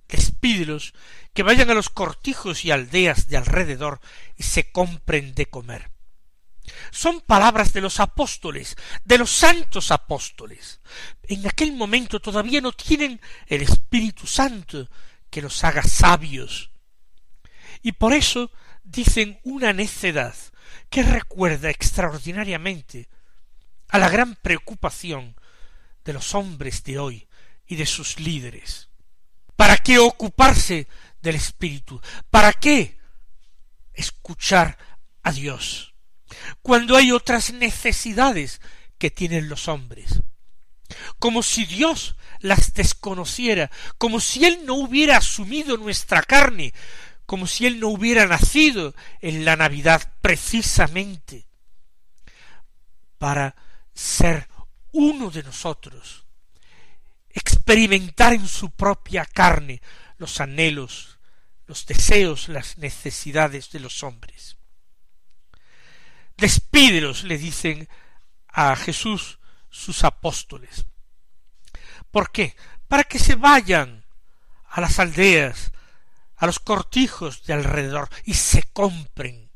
Despídelos, 0.08 0.94
que 1.34 1.44
vayan 1.44 1.70
a 1.70 1.74
los 1.74 1.90
cortijos 1.90 2.66
y 2.66 2.72
aldeas 2.72 3.28
de 3.28 3.38
alrededor 3.38 4.02
y 4.38 4.44
se 4.44 4.72
compren 4.72 5.34
de 5.34 5.46
comer. 5.46 5.92
Son 6.92 7.22
palabras 7.22 7.74
de 7.74 7.82
los 7.82 8.00
apóstoles, 8.00 8.76
de 9.06 9.18
los 9.18 9.32
santos 9.32 9.92
apóstoles. 9.92 10.80
En 11.24 11.48
aquel 11.48 11.74
momento 11.74 12.20
todavía 12.20 12.62
no 12.62 12.72
tienen 12.72 13.22
el 13.48 13.62
Espíritu 13.62 14.28
Santo 14.28 14.90
que 15.30 15.42
los 15.42 15.64
haga 15.64 15.84
sabios. 15.84 16.72
Y 17.82 17.94
por 17.94 18.14
eso 18.14 18.52
dicen 18.84 19.40
una 19.44 19.74
necedad 19.74 20.36
que 20.92 21.04
recuerda 21.04 21.70
extraordinariamente 21.70 23.08
a 23.88 23.98
la 23.98 24.10
gran 24.10 24.36
preocupación 24.36 25.36
de 26.04 26.14
los 26.14 26.36
hombres 26.36 26.84
de 26.84 27.00
hoy 27.00 27.28
y 27.66 27.78
de 27.78 27.86
sus 27.86 28.20
líderes. 28.20 28.90
¿Para 29.56 29.78
qué 29.78 30.00
ocuparse 30.00 30.88
del 31.22 31.36
Espíritu? 31.36 32.02
¿Para 32.30 32.52
qué 32.52 33.00
escuchar 33.94 34.78
a 35.24 35.32
Dios? 35.32 35.94
Cuando 36.62 36.98
hay 36.98 37.14
otras 37.14 37.54
necesidades 37.54 38.60
que 38.98 39.10
tienen 39.10 39.48
los 39.48 39.70
hombres. 39.70 40.22
Como 41.20 41.42
si 41.42 41.66
Dios 41.66 42.18
las 42.40 42.74
desconociera, 42.74 43.72
como 43.98 44.20
si 44.20 44.44
Él 44.44 44.66
no 44.66 44.74
hubiera 44.74 45.18
asumido 45.18 45.78
nuestra 45.78 46.22
carne, 46.22 46.74
como 47.32 47.48
si 47.48 47.66
Él 47.66 47.80
no 47.80 47.88
hubiera 47.88 48.26
nacido 48.26 48.94
en 49.22 49.46
la 49.46 49.56
Navidad 49.56 50.16
precisamente 50.22 51.48
para 53.18 53.56
ser 53.94 54.50
uno 54.92 55.32
de 55.32 55.42
nosotros, 55.42 56.26
experimentar 57.30 58.34
en 58.34 58.46
su 58.46 58.72
propia 58.72 59.24
carne 59.24 59.82
los 60.18 60.42
anhelos, 60.42 61.20
los 61.68 61.86
deseos, 61.86 62.50
las 62.50 62.78
necesidades 62.78 63.72
de 63.72 63.80
los 63.80 64.04
hombres. 64.04 64.58
Despídelos, 66.36 67.24
le 67.24 67.38
dicen 67.38 67.88
a 68.50 68.76
Jesús 68.76 69.40
sus 69.70 70.04
apóstoles. 70.04 70.86
¿Por 72.12 72.30
qué? 72.34 72.58
Para 72.90 73.06
que 73.06 73.20
se 73.20 73.36
vayan 73.36 74.04
a 74.68 74.82
las 74.82 75.00
aldeas, 75.00 75.72
a 76.42 76.48
los 76.48 76.58
cortijos 76.58 77.44
de 77.44 77.54
alrededor 77.54 78.10
y 78.26 78.34
se 78.34 78.64
compren 78.64 79.52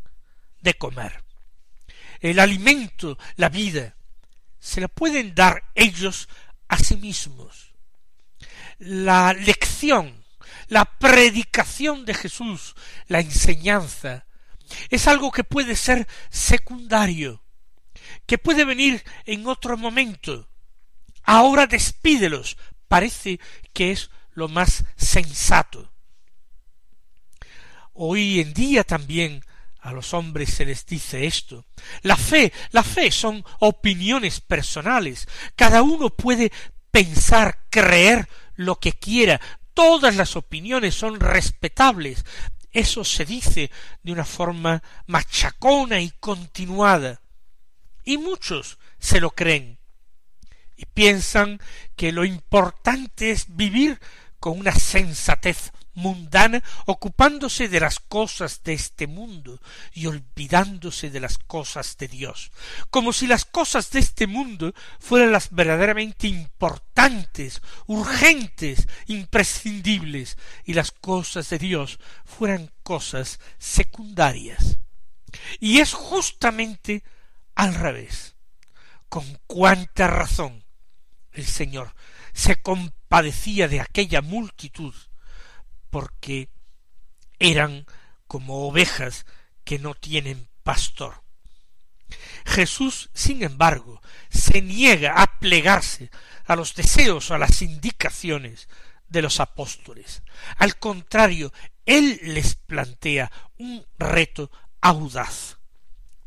de 0.62 0.76
comer. 0.76 1.24
El 2.20 2.40
alimento, 2.40 3.18
la 3.38 3.50
vida, 3.50 3.96
se 4.60 4.82
la 4.82 4.88
pueden 4.88 5.34
dar 5.34 5.64
ellos 5.74 6.30
a 6.68 6.78
sí 6.78 6.96
mismos. 6.96 7.74
La 8.78 9.34
lección, 9.34 10.24
la 10.68 10.86
predicación 10.86 12.06
de 12.06 12.14
Jesús, 12.14 12.76
la 13.08 13.20
enseñanza, 13.20 14.28
es 14.92 15.08
algo 15.08 15.32
que 15.32 15.44
puede 15.44 15.76
ser 15.76 16.08
secundario, 16.30 17.42
que 18.28 18.38
puede 18.38 18.64
venir 18.64 19.04
en 19.26 19.48
otro 19.48 19.76
momento. 19.76 20.48
Ahora 21.24 21.66
despídelos, 21.66 22.58
parece 22.88 23.40
que 23.74 23.92
es 23.92 24.12
lo 24.34 24.50
más 24.50 24.86
sensato. 24.96 25.95
Hoy 27.98 28.42
en 28.42 28.54
día 28.54 28.84
también 28.84 29.42
a 29.80 29.94
los 29.94 30.14
hombres 30.14 30.54
se 30.54 30.66
les 30.66 30.86
dice 30.86 31.26
esto. 31.26 31.66
La 32.02 32.18
fe, 32.18 32.52
la 32.72 32.84
fe 32.84 33.10
son 33.10 33.46
opiniones 33.60 34.42
personales. 34.42 35.30
Cada 35.56 35.82
uno 35.82 36.10
puede 36.10 36.52
pensar, 36.92 37.68
creer 37.70 38.28
lo 38.56 38.82
que 38.82 38.92
quiera. 38.92 39.40
Todas 39.74 40.14
las 40.18 40.36
opiniones 40.36 40.94
son 40.94 41.22
respetables. 41.22 42.26
Eso 42.74 43.06
se 43.06 43.24
dice 43.24 43.72
de 44.04 44.12
una 44.12 44.26
forma 44.26 44.84
machacona 45.08 46.02
y 46.02 46.10
continuada. 46.20 47.22
Y 48.04 48.18
muchos 48.18 48.78
se 49.00 49.22
lo 49.22 49.32
creen. 49.32 49.80
Y 50.76 50.86
piensan 50.86 51.62
que 51.96 52.12
lo 52.12 52.26
importante 52.26 53.32
es 53.32 53.56
vivir 53.56 54.02
con 54.42 54.60
una 54.60 54.76
sensatez 54.76 55.72
mundana, 55.96 56.64
ocupándose 56.86 57.68
de 57.68 57.80
las 57.80 58.00
cosas 58.00 58.62
de 58.64 58.74
este 58.74 59.08
mundo 59.08 59.60
y 59.94 60.06
olvidándose 60.06 61.10
de 61.10 61.20
las 61.20 61.38
cosas 61.38 61.98
de 61.98 62.08
Dios, 62.08 62.52
como 62.90 63.14
si 63.14 63.28
las 63.28 63.46
cosas 63.46 63.90
de 63.92 64.00
este 64.00 64.28
mundo 64.28 64.74
fueran 65.00 65.32
las 65.32 65.50
verdaderamente 65.52 66.28
importantes, 66.28 67.62
urgentes, 67.88 68.88
imprescindibles, 69.08 70.38
y 70.64 70.74
las 70.74 70.92
cosas 70.92 71.50
de 71.50 71.58
Dios 71.58 72.00
fueran 72.26 72.72
cosas 72.84 73.40
secundarias. 73.58 74.78
Y 75.60 75.80
es 75.80 75.94
justamente 75.94 77.04
al 77.56 77.74
revés. 77.76 78.36
Con 79.10 79.40
cuánta 79.48 80.08
razón 80.08 80.66
el 81.32 81.46
Señor 81.46 81.94
se 82.34 82.62
compadecía 82.62 83.68
de 83.68 83.82
aquella 83.82 84.22
multitud 84.22 84.94
porque 85.96 86.50
eran 87.40 87.86
como 88.28 88.68
ovejas 88.68 89.26
que 89.64 89.80
no 89.80 89.96
tienen 89.96 90.50
pastor. 90.62 91.24
Jesús, 92.46 93.10
sin 93.14 93.44
embargo, 93.44 94.02
se 94.30 94.62
niega 94.62 95.22
a 95.22 95.40
plegarse 95.40 96.12
a 96.48 96.58
los 96.58 96.76
deseos, 96.76 97.32
a 97.32 97.38
las 97.38 97.62
indicaciones 97.62 98.68
de 99.08 99.22
los 99.22 99.40
apóstoles. 99.40 100.22
Al 100.58 100.78
contrario, 100.80 101.54
Él 101.86 102.20
les 102.24 102.56
plantea 102.56 103.32
un 103.58 103.86
reto 103.98 104.52
audaz. 104.82 105.60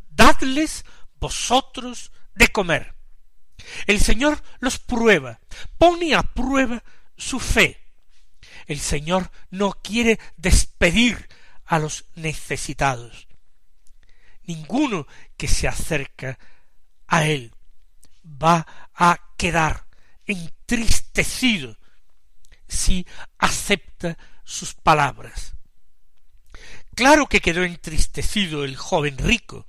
Dadles 0.09 0.87
vosotros 1.21 2.11
de 2.35 2.49
comer. 2.49 2.95
El 3.87 4.01
Señor 4.01 4.43
los 4.61 4.79
prueba, 4.79 5.41
pone 5.77 6.15
a 6.15 6.23
prueba 6.23 6.83
su 7.19 7.39
fe, 7.39 7.88
el 8.69 8.79
Señor 8.79 9.31
no 9.51 9.73
quiere 9.83 10.21
despedir 10.37 11.29
a 11.65 11.79
los 11.79 12.05
necesitados. 12.15 13.27
Ninguno 14.45 15.07
que 15.37 15.49
se 15.49 15.67
acerca 15.67 16.39
a 17.07 17.27
Él 17.27 17.53
va 18.25 18.67
a 18.95 19.19
quedar 19.37 19.87
entristecido 20.27 21.77
si 22.69 23.07
acepta 23.39 24.19
sus 24.45 24.75
palabras. 24.75 25.55
Claro 26.95 27.27
que 27.27 27.41
quedó 27.41 27.65
entristecido 27.65 28.65
el 28.65 28.77
joven 28.77 29.17
rico, 29.17 29.67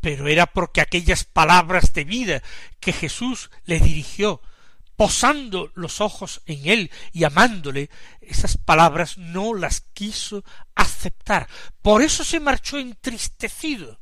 pero 0.00 0.26
era 0.26 0.46
porque 0.46 0.80
aquellas 0.80 1.24
palabras 1.24 1.92
de 1.92 2.04
vida 2.04 2.42
que 2.80 2.92
Jesús 2.92 3.50
le 3.66 3.78
dirigió 3.78 4.40
posando 5.00 5.72
los 5.76 6.02
ojos 6.02 6.42
en 6.44 6.68
él 6.68 6.90
y 7.10 7.24
amándole, 7.24 7.88
esas 8.20 8.58
palabras 8.58 9.16
no 9.16 9.54
las 9.54 9.80
quiso 9.94 10.44
aceptar. 10.74 11.48
Por 11.80 12.02
eso 12.02 12.22
se 12.22 12.38
marchó 12.38 12.76
entristecido. 12.76 13.98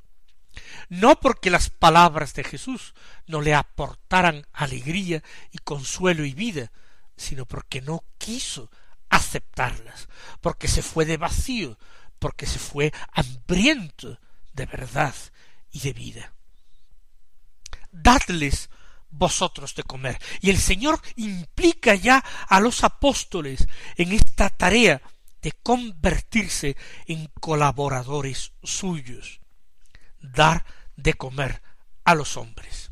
No 0.88 1.21
porque 1.21 1.50
las 1.50 1.71
palabras 1.71 2.35
de 2.35 2.43
Jesús 2.43 2.95
no 3.28 3.40
le 3.40 3.55
aportaran 3.55 4.45
alegría 4.52 5.23
y 5.52 5.59
consuelo 5.59 6.25
y 6.25 6.35
vida, 6.35 6.73
sino 7.17 7.47
porque 7.47 7.81
no 7.81 8.02
quiso 8.19 8.69
aceptarlas, 9.08 10.08
porque 10.41 10.67
se 10.67 10.82
fue 10.82 11.04
de 11.04 11.17
vacío, 11.17 11.78
porque 12.19 12.45
se 12.45 12.58
fue 12.58 12.93
hambriento 13.13 14.19
de 14.52 14.67
verdad 14.67 15.15
y 15.71 15.78
de 15.78 15.93
vida. 15.93 16.32
Dadles 17.93 18.69
vosotros 19.10 19.75
de 19.75 19.82
comer. 19.82 20.18
Y 20.40 20.50
el 20.50 20.58
Señor 20.58 21.00
implica 21.16 21.94
ya 21.94 22.25
a 22.49 22.60
los 22.60 22.84
apóstoles 22.84 23.66
en 23.97 24.12
esta 24.12 24.50
tarea 24.50 25.02
de 25.42 25.52
convertirse 25.52 26.76
en 27.06 27.30
colaboradores 27.40 28.52
suyos, 28.62 29.40
dar 30.21 30.64
de 30.97 31.14
comer 31.14 31.62
a 32.04 32.14
los 32.14 32.36
hombres. 32.36 32.90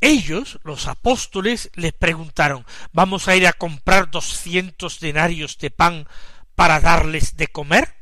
Ellos, 0.00 0.58
los 0.64 0.88
apóstoles, 0.88 1.70
les 1.74 1.92
preguntaron 1.92 2.66
¿Vamos 2.92 3.28
a 3.28 3.36
ir 3.36 3.46
a 3.46 3.52
comprar 3.52 4.10
doscientos 4.10 4.98
denarios 4.98 5.58
de 5.58 5.70
pan 5.70 6.08
para 6.56 6.80
darles 6.80 7.36
de 7.36 7.46
comer? 7.46 7.94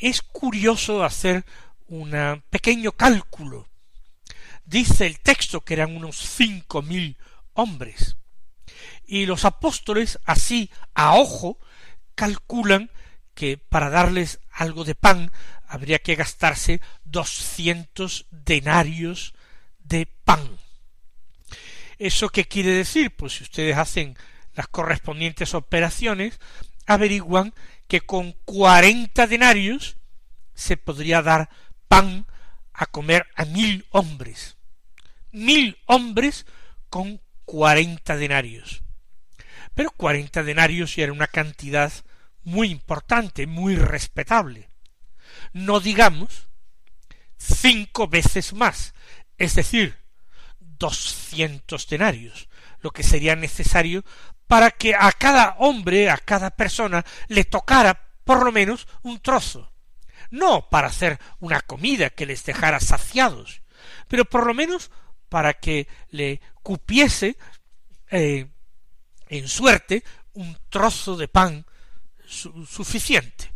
Es 0.00 0.22
curioso 0.22 1.02
hacer 1.02 1.44
un 1.88 2.42
pequeño 2.50 2.92
cálculo 2.92 3.68
dice 4.66 5.06
el 5.06 5.20
texto 5.20 5.62
que 5.62 5.74
eran 5.74 5.96
unos 5.96 6.16
cinco 6.16 6.82
mil 6.82 7.16
hombres. 7.54 8.16
Y 9.06 9.26
los 9.26 9.44
apóstoles, 9.44 10.18
así 10.24 10.70
a 10.94 11.14
ojo, 11.14 11.58
calculan 12.14 12.90
que 13.34 13.56
para 13.56 13.88
darles 13.88 14.40
algo 14.50 14.84
de 14.84 14.94
pan 14.94 15.30
habría 15.68 15.98
que 16.00 16.16
gastarse 16.16 16.80
doscientos 17.04 18.26
denarios 18.30 19.34
de 19.78 20.06
pan. 20.24 20.58
¿Eso 21.98 22.28
qué 22.28 22.46
quiere 22.46 22.70
decir? 22.70 23.14
Pues 23.14 23.34
si 23.34 23.44
ustedes 23.44 23.76
hacen 23.76 24.16
las 24.54 24.68
correspondientes 24.68 25.54
operaciones, 25.54 26.40
averiguan 26.86 27.54
que 27.88 28.00
con 28.00 28.32
cuarenta 28.44 29.26
denarios 29.26 29.96
se 30.54 30.76
podría 30.76 31.22
dar 31.22 31.48
pan 31.88 32.26
a 32.72 32.86
comer 32.86 33.26
a 33.36 33.44
mil 33.44 33.86
hombres 33.90 34.55
mil 35.36 35.78
hombres 35.84 36.46
con 36.88 37.20
cuarenta 37.44 38.16
denarios. 38.16 38.82
Pero 39.74 39.90
cuarenta 39.90 40.42
denarios 40.42 40.96
ya 40.96 41.04
era 41.04 41.12
una 41.12 41.26
cantidad 41.26 41.92
muy 42.42 42.70
importante, 42.70 43.46
muy 43.46 43.76
respetable. 43.76 44.70
No 45.52 45.80
digamos 45.80 46.48
cinco 47.36 48.08
veces 48.08 48.54
más, 48.54 48.94
es 49.36 49.54
decir, 49.54 49.98
doscientos 50.58 51.86
denarios, 51.86 52.48
lo 52.80 52.90
que 52.90 53.02
sería 53.02 53.36
necesario 53.36 54.04
para 54.46 54.70
que 54.70 54.94
a 54.94 55.12
cada 55.12 55.56
hombre, 55.58 56.08
a 56.08 56.16
cada 56.16 56.50
persona, 56.50 57.04
le 57.28 57.44
tocara 57.44 58.08
por 58.24 58.42
lo 58.42 58.52
menos 58.52 58.88
un 59.02 59.20
trozo. 59.20 59.70
No 60.30 60.70
para 60.70 60.88
hacer 60.88 61.18
una 61.40 61.60
comida 61.60 62.08
que 62.10 62.26
les 62.26 62.44
dejara 62.44 62.80
saciados, 62.80 63.60
pero 64.08 64.24
por 64.24 64.46
lo 64.46 64.54
menos 64.54 64.90
para 65.28 65.54
que 65.54 65.88
le 66.10 66.40
cupiese 66.62 67.36
eh, 68.10 68.46
en 69.28 69.48
suerte 69.48 70.04
un 70.34 70.56
trozo 70.68 71.16
de 71.16 71.28
pan 71.28 71.66
suficiente. 72.26 73.52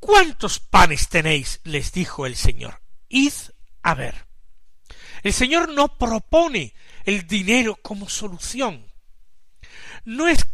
¿Cuántos 0.00 0.60
panes 0.60 1.08
tenéis? 1.08 1.60
les 1.64 1.92
dijo 1.92 2.26
el 2.26 2.36
Señor. 2.36 2.80
Id 3.08 3.32
a 3.82 3.94
ver. 3.94 4.26
El 5.22 5.32
Señor 5.32 5.72
no 5.72 5.98
propone 5.98 6.74
el 7.04 7.26
dinero 7.26 7.76
como 7.82 8.08
solución. 8.08 8.86
No 10.04 10.28
es 10.28 10.46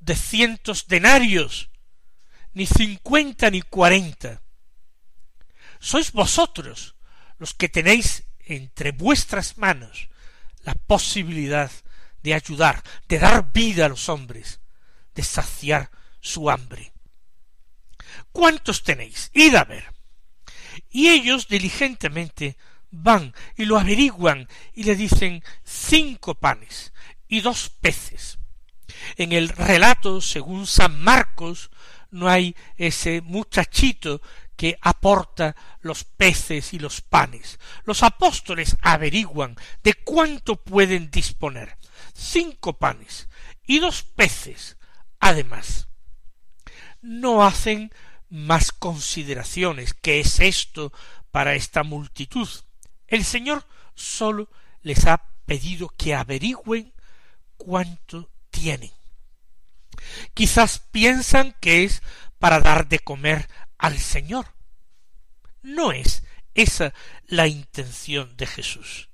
de 0.00 0.16
cientos 0.16 0.86
denarios, 0.86 1.70
ni 2.52 2.66
cincuenta 2.66 3.50
ni 3.50 3.62
cuarenta. 3.62 4.42
Sois 5.80 6.12
vosotros 6.12 6.94
los 7.38 7.54
que 7.54 7.68
tenéis 7.68 8.24
entre 8.46 8.92
vuestras 8.92 9.58
manos 9.58 10.08
la 10.62 10.74
posibilidad 10.74 11.70
de 12.22 12.34
ayudar, 12.34 12.82
de 13.08 13.18
dar 13.18 13.52
vida 13.52 13.86
a 13.86 13.88
los 13.88 14.08
hombres, 14.08 14.60
de 15.14 15.22
saciar 15.22 15.90
su 16.20 16.50
hambre. 16.50 16.92
¿Cuántos 18.32 18.82
tenéis? 18.82 19.30
Id 19.34 19.54
a 19.54 19.64
ver. 19.64 19.92
Y 20.90 21.08
ellos 21.08 21.48
diligentemente 21.48 22.56
van 22.90 23.34
y 23.56 23.64
lo 23.64 23.78
averiguan 23.78 24.48
y 24.72 24.84
le 24.84 24.96
dicen 24.96 25.42
cinco 25.64 26.34
panes 26.34 26.92
y 27.28 27.40
dos 27.40 27.70
peces. 27.80 28.38
En 29.16 29.32
el 29.32 29.48
relato, 29.48 30.20
según 30.20 30.66
San 30.66 31.00
Marcos, 31.00 31.70
no 32.10 32.28
hay 32.28 32.54
ese 32.76 33.20
muchachito 33.20 34.22
que 34.56 34.78
aporta 34.80 35.56
los 35.80 36.04
peces 36.04 36.72
y 36.72 36.78
los 36.78 37.00
panes. 37.00 37.58
Los 37.84 38.02
apóstoles 38.02 38.76
averiguan 38.82 39.56
de 39.82 39.94
cuánto 39.94 40.56
pueden 40.56 41.10
disponer. 41.10 41.76
Cinco 42.14 42.78
panes 42.78 43.28
y 43.66 43.78
dos 43.78 44.02
peces. 44.02 44.76
Además, 45.20 45.88
no 47.00 47.44
hacen 47.44 47.92
más 48.28 48.72
consideraciones. 48.72 49.94
¿Qué 49.94 50.20
es 50.20 50.40
esto 50.40 50.92
para 51.30 51.54
esta 51.54 51.82
multitud? 51.82 52.48
El 53.06 53.24
Señor 53.24 53.66
sólo 53.94 54.48
les 54.82 55.06
ha 55.06 55.22
pedido 55.46 55.88
que 55.96 56.14
averigüen 56.14 56.92
cuánto 57.56 58.30
tienen. 58.50 58.90
Quizás 60.34 60.78
piensan 60.78 61.54
que 61.60 61.84
es 61.84 62.02
para 62.38 62.60
dar 62.60 62.88
de 62.88 62.98
comer 62.98 63.48
al 63.78 63.98
Señor. 63.98 64.54
No 65.62 65.92
es 65.92 66.22
esa 66.54 66.94
la 67.26 67.46
intención 67.46 68.36
de 68.36 68.46
Jesús. 68.46 69.08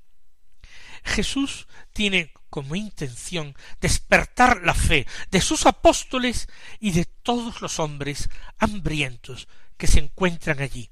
Jesús 1.04 1.66
tiene 1.92 2.32
como 2.50 2.74
intención 2.74 3.54
despertar 3.80 4.62
la 4.64 4.74
fe 4.74 5.06
de 5.30 5.40
sus 5.40 5.66
apóstoles 5.66 6.48
y 6.80 6.90
de 6.90 7.04
todos 7.04 7.62
los 7.62 7.78
hombres 7.78 8.28
hambrientos 8.58 9.48
que 9.76 9.86
se 9.86 10.00
encuentran 10.00 10.60
allí, 10.60 10.90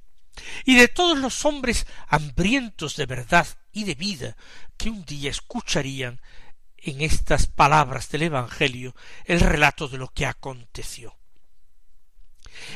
y 0.64 0.76
de 0.76 0.88
todos 0.88 1.18
los 1.18 1.44
hombres 1.44 1.87
hambrientos 2.07 2.96
de 2.96 3.07
verdad 3.07 3.46
y 3.72 3.85
de 3.85 3.94
vida 3.94 4.37
que 4.76 4.88
un 4.88 5.04
día 5.04 5.31
escucharían 5.31 6.20
en 6.78 7.02
estas 7.02 7.46
palabras 7.48 8.09
del 8.09 8.22
Evangelio 8.22 8.94
el 9.24 9.40
relato 9.40 9.88
de 9.88 9.98
lo 9.98 10.09
que 10.09 10.26
aconteció. 10.26 11.17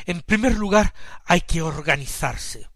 En 0.05 0.21
primer 0.21 0.55
lugar 0.55 0.93
hay 1.25 1.41
que 1.41 1.61
organizarse, 1.61 2.69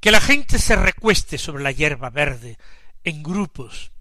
que 0.00 0.10
la 0.10 0.20
gente 0.20 0.58
se 0.58 0.76
recueste 0.76 1.38
sobre 1.38 1.62
la 1.62 1.72
hierba 1.72 2.10
verde 2.10 2.58
en 3.04 3.22
grupos, 3.22 3.92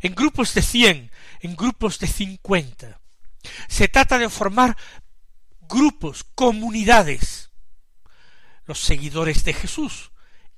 en 0.00 0.14
grupos 0.14 0.54
de 0.54 0.62
cien, 0.62 1.10
en 1.40 1.56
grupos 1.56 1.98
de 1.98 2.06
cincuenta. 2.06 3.00
Se 3.68 3.88
trata 3.88 4.18
de 4.18 4.28
formar 4.28 4.76
grupos, 5.60 6.24
comunidades, 6.34 7.50
los 8.66 8.80
seguidores 8.80 9.44
de 9.44 9.54
Jesús, 9.54 10.10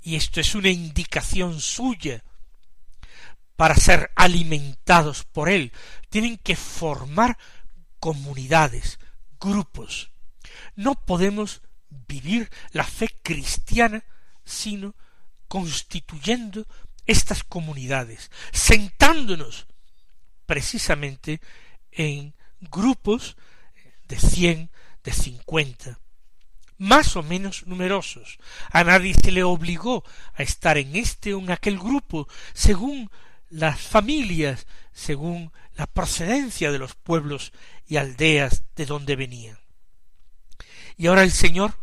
y 0.03 0.17
esto 0.17 0.41
es 0.41 0.55
una 0.55 0.71
indicación 0.71 1.61
suya 1.61 2.25
para 3.57 3.75
ser 3.75 4.11
alimentados 4.17 5.25
por 5.25 5.51
él. 5.51 5.73
Tienen 6.09 6.39
que 6.39 6.57
formar 6.57 7.37
comunidades, 7.99 8.99
grupos. 9.39 10.11
No 10.75 10.95
podemos 11.05 11.63
vivir 12.09 12.51
la 12.73 12.85
fe 12.85 13.09
cristiana 13.23 14.05
sino 14.45 14.95
constituyendo 15.49 16.67
estas 17.07 17.45
comunidades, 17.45 18.31
sentándonos 18.53 19.67
precisamente 20.47 21.41
en 21.93 22.35
grupos 22.61 23.37
de 24.09 24.19
cien, 24.19 24.71
de 25.05 25.13
cincuenta, 25.13 25.99
más 26.79 27.17
o 27.17 27.23
menos 27.23 27.67
numerosos. 27.67 28.39
A 28.71 28.85
nadie 28.85 29.15
se 29.15 29.31
le 29.31 29.45
obligó 29.45 30.05
a 30.35 30.43
estar 30.43 30.79
en 30.79 30.97
este 30.97 31.35
o 31.35 31.39
en 31.39 31.51
aquel 31.51 31.79
grupo, 31.79 32.29
según 32.53 33.11
las 33.49 33.81
familias, 33.81 34.67
según 34.93 35.53
la 35.75 35.87
procedencia 35.87 36.73
de 36.73 36.79
los 36.79 36.95
pueblos 36.95 37.53
y 37.87 37.97
aldeas 37.97 38.65
de 38.77 38.87
donde 38.87 39.17
venían. 39.17 39.60
Y 41.01 41.07
ahora 41.07 41.23
el 41.23 41.33
Señor, 41.33 41.79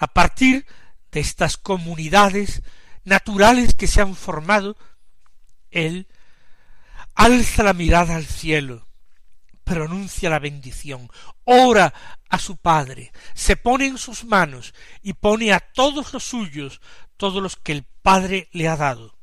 a 0.00 0.08
partir 0.08 0.66
de 1.12 1.20
estas 1.20 1.56
comunidades 1.56 2.64
naturales 3.04 3.72
que 3.74 3.86
se 3.86 4.00
han 4.00 4.16
formado, 4.16 4.76
él 5.70 6.08
alza 7.14 7.62
la 7.62 7.72
mirada 7.72 8.16
al 8.16 8.26
cielo, 8.26 8.88
pronuncia 9.62 10.28
la 10.28 10.40
bendición, 10.40 11.08
ora 11.44 11.94
a 12.28 12.40
su 12.40 12.56
Padre, 12.56 13.12
se 13.32 13.54
pone 13.54 13.86
en 13.86 13.96
sus 13.96 14.24
manos 14.24 14.74
y 15.02 15.12
pone 15.12 15.52
a 15.52 15.60
todos 15.60 16.12
los 16.12 16.24
suyos, 16.24 16.80
todos 17.16 17.40
los 17.40 17.54
que 17.54 17.70
el 17.70 17.84
Padre 18.02 18.48
le 18.50 18.66
ha 18.66 18.76
dado, 18.76 19.16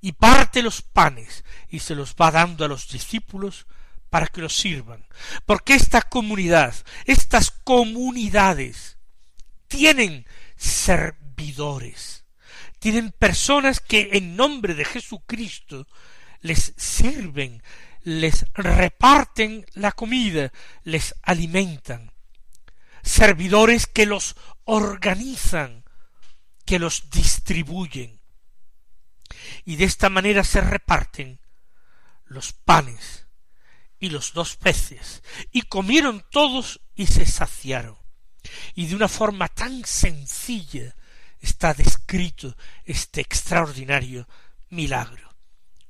y 0.00 0.12
parte 0.12 0.62
los 0.62 0.82
panes 0.82 1.42
y 1.68 1.80
se 1.80 1.96
los 1.96 2.14
va 2.14 2.30
dando 2.30 2.64
a 2.64 2.68
los 2.68 2.86
discípulos 2.86 3.66
para 4.10 4.26
que 4.28 4.40
los 4.40 4.56
sirvan, 4.56 5.06
porque 5.44 5.74
esta 5.74 6.02
comunidad, 6.02 6.74
estas 7.04 7.50
comunidades, 7.50 8.98
tienen 9.68 10.26
servidores, 10.56 12.24
tienen 12.78 13.12
personas 13.12 13.80
que 13.80 14.10
en 14.12 14.36
nombre 14.36 14.74
de 14.74 14.84
Jesucristo 14.84 15.86
les 16.40 16.72
sirven, 16.76 17.62
les 18.02 18.46
reparten 18.54 19.66
la 19.74 19.92
comida, 19.92 20.52
les 20.84 21.14
alimentan, 21.22 22.12
servidores 23.02 23.86
que 23.86 24.06
los 24.06 24.36
organizan, 24.64 25.84
que 26.64 26.78
los 26.78 27.10
distribuyen. 27.10 28.20
Y 29.64 29.76
de 29.76 29.84
esta 29.84 30.08
manera 30.08 30.44
se 30.44 30.60
reparten 30.60 31.40
los 32.26 32.52
panes 32.52 33.25
y 33.98 34.10
los 34.10 34.32
dos 34.32 34.56
peces, 34.56 35.22
y 35.52 35.62
comieron 35.62 36.24
todos 36.30 36.80
y 36.94 37.06
se 37.06 37.26
saciaron. 37.26 37.96
Y 38.74 38.86
de 38.86 38.96
una 38.96 39.08
forma 39.08 39.48
tan 39.48 39.84
sencilla 39.84 40.94
está 41.40 41.74
descrito 41.74 42.56
este 42.84 43.20
extraordinario 43.20 44.28
milagro. 44.68 45.34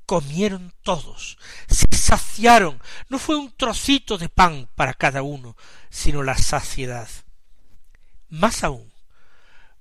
Comieron 0.07 0.73
todos, 0.83 1.37
se 1.69 1.87
saciaron, 1.97 2.81
no 3.09 3.19
fue 3.19 3.37
un 3.37 3.51
trocito 3.57 4.19
de 4.19 4.29
pan 4.29 4.69
para 4.77 4.95
cada 4.95 5.23
uno, 5.23 5.57
sino 5.91 6.23
la 6.23 6.39
saciedad. 6.39 7.09
Más 8.29 8.63
aún, 8.63 8.93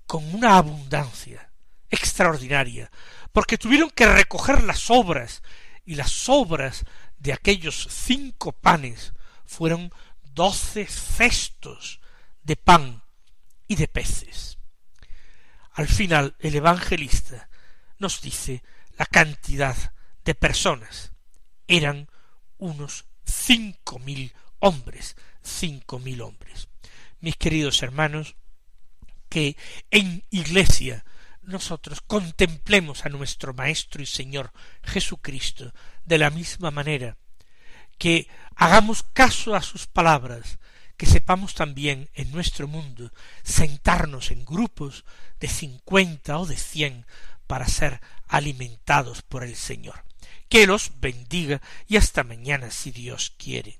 con 0.07 0.33
una 0.33 0.57
abundancia 0.57 1.51
extraordinaria, 1.91 2.89
porque 3.31 3.57
tuvieron 3.57 3.91
que 3.91 4.07
recoger 4.07 4.63
las 4.63 4.79
sobras, 4.79 5.43
y 5.85 5.95
las 5.95 6.11
sobras 6.11 6.83
de 7.17 7.33
aquellos 7.33 7.87
cinco 7.89 8.51
panes 8.51 9.13
fueron 9.45 9.91
doce 10.33 10.85
cestos 10.87 12.01
de 12.43 12.55
pan 12.55 13.03
y 13.67 13.75
de 13.75 13.87
peces. 13.87 14.57
Al 15.73 15.87
final 15.87 16.35
el 16.39 16.55
evangelista 16.55 17.49
nos 17.99 18.21
dice 18.21 18.63
la 18.97 19.05
cantidad 19.05 19.93
de 20.23 20.35
personas. 20.35 21.11
Eran 21.67 22.09
unos 22.57 23.05
cinco 23.25 23.99
mil 23.99 24.33
hombres, 24.59 25.15
cinco 25.41 25.99
mil 25.99 26.21
hombres. 26.21 26.69
Mis 27.19 27.35
queridos 27.37 27.81
hermanos, 27.83 28.35
que 29.29 29.57
en 29.91 30.23
iglesia 30.29 31.03
nosotros 31.45 32.01
contemplemos 32.01 33.05
a 33.05 33.09
nuestro 33.09 33.53
Maestro 33.53 34.01
y 34.01 34.05
Señor 34.05 34.51
Jesucristo 34.83 35.73
de 36.05 36.17
la 36.17 36.29
misma 36.29 36.71
manera, 36.71 37.17
que 37.97 38.27
hagamos 38.55 39.03
caso 39.13 39.55
a 39.55 39.61
sus 39.61 39.87
palabras, 39.87 40.59
que 40.97 41.05
sepamos 41.05 41.55
también 41.55 42.09
en 42.13 42.31
nuestro 42.31 42.67
mundo 42.67 43.11
sentarnos 43.43 44.31
en 44.31 44.45
grupos 44.45 45.05
de 45.39 45.47
cincuenta 45.47 46.39
o 46.39 46.45
de 46.45 46.57
cien 46.57 47.05
para 47.47 47.67
ser 47.67 48.01
alimentados 48.27 49.21
por 49.21 49.43
el 49.43 49.55
Señor. 49.55 50.03
Que 50.49 50.67
los 50.67 50.99
bendiga 50.99 51.61
y 51.87 51.97
hasta 51.97 52.23
mañana 52.23 52.71
si 52.71 52.91
Dios 52.91 53.33
quiere. 53.37 53.79